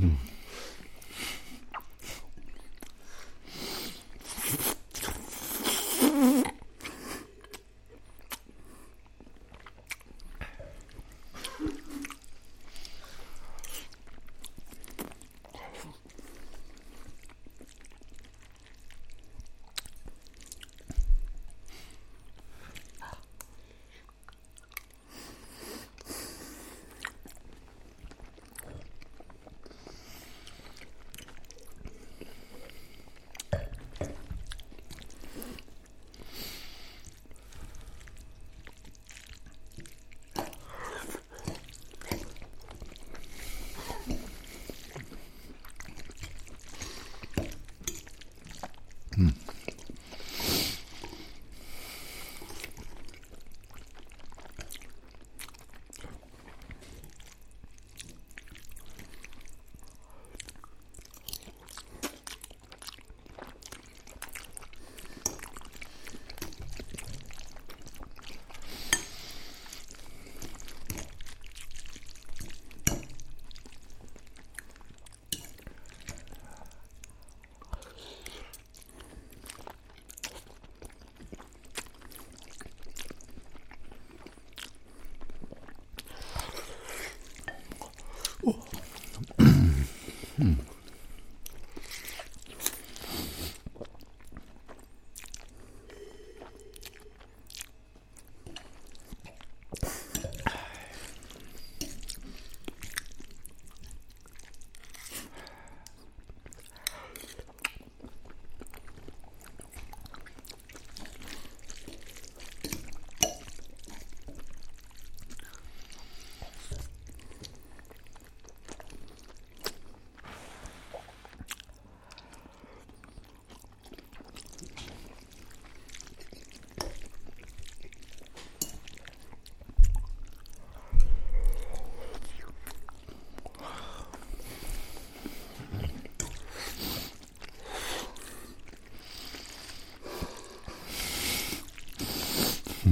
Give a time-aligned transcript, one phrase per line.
[0.00, 0.23] Mm.
[88.46, 88.83] Oh.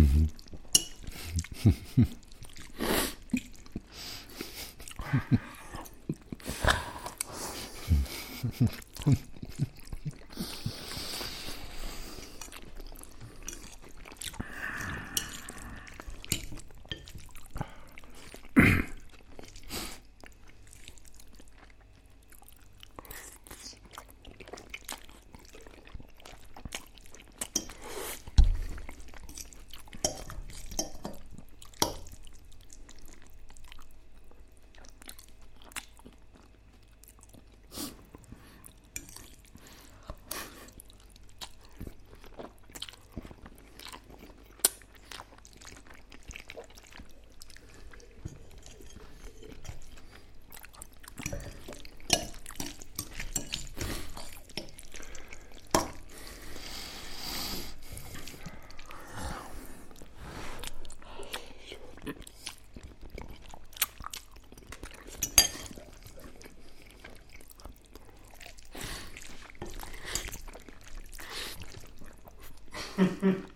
[0.00, 2.06] フフフ。
[72.98, 73.48] Mm-hmm.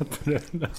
[0.08, 0.70] Katarina.